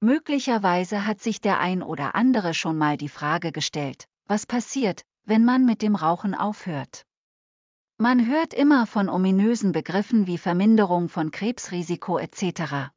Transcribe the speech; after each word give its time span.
Möglicherweise 0.00 1.06
hat 1.06 1.20
sich 1.20 1.42
der 1.42 1.60
ein 1.60 1.82
oder 1.82 2.14
andere 2.14 2.54
schon 2.54 2.78
mal 2.78 2.96
die 2.96 3.10
Frage 3.10 3.52
gestellt, 3.52 4.06
was 4.26 4.46
passiert, 4.46 5.02
wenn 5.24 5.44
man 5.44 5.66
mit 5.66 5.82
dem 5.82 5.94
Rauchen 5.94 6.34
aufhört. 6.34 7.04
Man 7.98 8.26
hört 8.26 8.54
immer 8.54 8.86
von 8.86 9.10
ominösen 9.10 9.72
Begriffen 9.72 10.26
wie 10.26 10.38
Verminderung 10.38 11.10
von 11.10 11.30
Krebsrisiko 11.30 12.18
etc. 12.18 12.90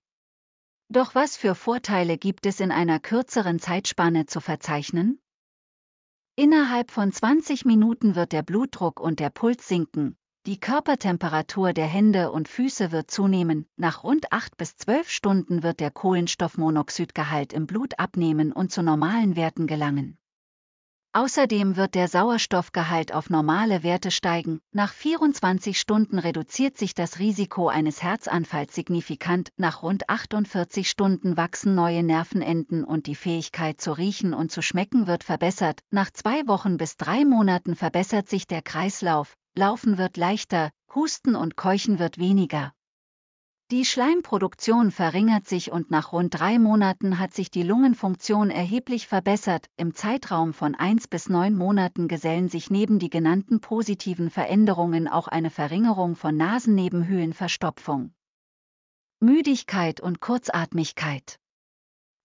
Doch 0.87 1.13
was 1.13 1.35
für 1.35 1.55
Vorteile 1.55 2.17
gibt 2.17 2.45
es 2.45 2.61
in 2.61 2.71
einer 2.71 3.01
kürzeren 3.01 3.59
Zeitspanne 3.59 4.25
zu 4.25 4.39
verzeichnen? 4.39 5.19
Innerhalb 6.37 6.89
von 6.89 7.11
20 7.11 7.65
Minuten 7.65 8.15
wird 8.15 8.31
der 8.31 8.43
Blutdruck 8.43 9.01
und 9.01 9.19
der 9.19 9.29
Puls 9.29 9.67
sinken, 9.67 10.15
die 10.45 10.59
Körpertemperatur 10.59 11.71
der 11.71 11.85
Hände 11.85 12.29
und 12.29 12.49
Füße 12.49 12.91
wird 12.91 13.09
zunehmen, 13.09 13.65
nach 13.77 14.03
rund 14.03 14.33
8 14.33 14.57
bis 14.57 14.75
12 14.75 15.09
Stunden 15.09 15.63
wird 15.63 15.79
der 15.79 15.89
Kohlenstoffmonoxidgehalt 15.89 17.53
im 17.53 17.65
Blut 17.65 17.97
abnehmen 17.97 18.51
und 18.51 18.69
zu 18.69 18.83
normalen 18.83 19.37
Werten 19.37 19.67
gelangen. 19.67 20.17
Außerdem 21.13 21.77
wird 21.77 21.95
der 21.95 22.09
Sauerstoffgehalt 22.09 23.13
auf 23.13 23.29
normale 23.29 23.83
Werte 23.83 24.11
steigen. 24.11 24.59
Nach 24.71 24.91
24 24.91 25.79
Stunden 25.79 26.19
reduziert 26.19 26.75
sich 26.75 26.93
das 26.93 27.19
Risiko 27.19 27.69
eines 27.69 28.03
Herzanfalls 28.03 28.75
signifikant. 28.75 29.49
Nach 29.55 29.81
rund 29.81 30.09
48 30.09 30.89
Stunden 30.89 31.37
wachsen 31.37 31.75
neue 31.75 32.03
Nervenenden 32.03 32.83
und 32.83 33.05
die 33.05 33.15
Fähigkeit 33.15 33.79
zu 33.79 33.93
riechen 33.93 34.33
und 34.33 34.51
zu 34.51 34.61
schmecken 34.61 35.07
wird 35.07 35.23
verbessert. 35.23 35.81
Nach 35.89 36.09
zwei 36.09 36.45
Wochen 36.47 36.75
bis 36.77 36.97
drei 36.97 37.23
Monaten 37.23 37.75
verbessert 37.75 38.27
sich 38.27 38.47
der 38.47 38.63
Kreislauf. 38.63 39.37
Laufen 39.55 39.99
wird 39.99 40.17
leichter, 40.17 40.71
Husten 40.95 41.35
und 41.35 41.55
Keuchen 41.55 41.99
wird 41.99 42.17
weniger. 42.17 42.73
Die 43.69 43.85
Schleimproduktion 43.85 44.91
verringert 44.91 45.47
sich 45.47 45.71
und 45.71 45.89
nach 45.89 46.11
rund 46.11 46.39
drei 46.39 46.59
Monaten 46.59 47.17
hat 47.17 47.33
sich 47.33 47.49
die 47.49 47.63
Lungenfunktion 47.63 48.49
erheblich 48.49 49.07
verbessert. 49.07 49.67
Im 49.77 49.95
Zeitraum 49.95 50.53
von 50.53 50.75
eins 50.75 51.07
bis 51.07 51.29
neun 51.29 51.55
Monaten 51.55 52.07
gesellen 52.07 52.49
sich 52.49 52.69
neben 52.69 52.99
die 52.99 53.09
genannten 53.09 53.61
positiven 53.61 54.29
Veränderungen 54.29 55.07
auch 55.07 55.27
eine 55.27 55.49
Verringerung 55.49 56.15
von 56.15 56.35
Nasennebenhöhlenverstopfung. 56.35 58.13
Müdigkeit 59.19 60.01
und 60.01 60.19
Kurzatmigkeit. 60.19 61.39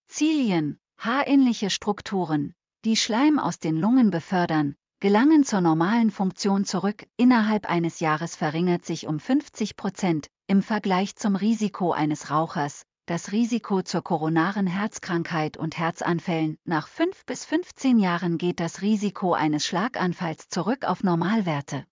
Zilien, 0.07 0.79
haarähnliche 0.97 1.69
Strukturen, 1.69 2.53
die 2.85 2.95
Schleim 2.95 3.39
aus 3.39 3.59
den 3.59 3.77
Lungen 3.77 4.09
befördern, 4.11 4.75
gelangen 5.01 5.45
zur 5.45 5.61
normalen 5.61 6.11
Funktion 6.11 6.65
zurück. 6.65 7.05
Innerhalb 7.15 7.69
eines 7.69 8.01
Jahres 8.01 8.35
verringert 8.35 8.85
sich 8.85 9.07
um 9.07 9.19
50 9.19 9.77
Prozent 9.77 10.27
im 10.47 10.61
Vergleich 10.61 11.15
zum 11.15 11.35
Risiko 11.37 11.91
eines 11.93 12.31
Rauchers, 12.31 12.83
das 13.05 13.31
Risiko 13.31 13.81
zur 13.81 14.03
koronaren 14.03 14.67
Herzkrankheit 14.67 15.57
und 15.57 15.77
Herzanfällen, 15.77 16.57
nach 16.65 16.87
5 16.87 17.25
bis 17.25 17.45
15 17.45 17.97
Jahren 17.97 18.37
geht 18.37 18.59
das 18.59 18.81
Risiko 18.81 19.33
eines 19.33 19.65
Schlaganfalls 19.65 20.49
zurück 20.49 20.83
auf 20.83 21.01
Normalwerte. 21.01 21.85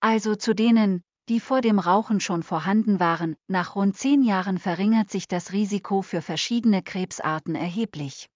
Also 0.00 0.34
zu 0.34 0.54
denen, 0.54 1.02
die 1.28 1.40
vor 1.40 1.60
dem 1.60 1.78
Rauchen 1.78 2.20
schon 2.20 2.42
vorhanden 2.42 2.98
waren, 3.00 3.36
nach 3.46 3.76
rund 3.76 3.96
10 3.96 4.22
Jahren 4.22 4.58
verringert 4.58 5.10
sich 5.10 5.28
das 5.28 5.52
Risiko 5.52 6.02
für 6.02 6.20
verschiedene 6.20 6.82
Krebsarten 6.82 7.54
erheblich. 7.54 8.28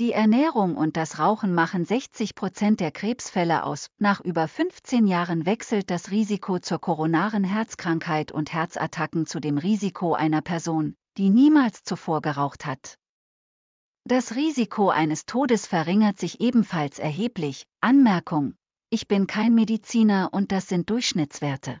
Die 0.00 0.12
Ernährung 0.12 0.78
und 0.78 0.96
das 0.96 1.18
Rauchen 1.18 1.54
machen 1.54 1.84
60 1.84 2.34
Prozent 2.34 2.80
der 2.80 2.90
Krebsfälle 2.90 3.64
aus. 3.64 3.90
Nach 3.98 4.22
über 4.22 4.48
15 4.48 5.06
Jahren 5.06 5.44
wechselt 5.44 5.90
das 5.90 6.10
Risiko 6.10 6.58
zur 6.58 6.78
koronaren 6.78 7.44
Herzkrankheit 7.44 8.32
und 8.32 8.50
Herzattacken 8.50 9.26
zu 9.26 9.40
dem 9.40 9.58
Risiko 9.58 10.14
einer 10.14 10.40
Person, 10.40 10.94
die 11.18 11.28
niemals 11.28 11.82
zuvor 11.82 12.22
geraucht 12.22 12.64
hat. 12.64 12.96
Das 14.04 14.36
Risiko 14.36 14.88
eines 14.88 15.26
Todes 15.26 15.66
verringert 15.66 16.18
sich 16.18 16.40
ebenfalls 16.40 16.98
erheblich. 16.98 17.66
Anmerkung. 17.82 18.54
Ich 18.88 19.06
bin 19.06 19.26
kein 19.26 19.54
Mediziner 19.54 20.30
und 20.32 20.50
das 20.50 20.66
sind 20.66 20.88
Durchschnittswerte. 20.88 21.78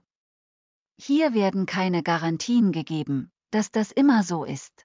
Hier 1.00 1.32
werden 1.32 1.64
keine 1.64 2.02
Garantien 2.02 2.70
gegeben, 2.70 3.30
dass 3.50 3.70
das 3.70 3.90
immer 3.90 4.22
so 4.24 4.44
ist. 4.44 4.84